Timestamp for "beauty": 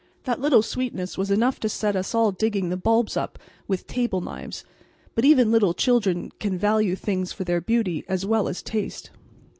7.61-8.03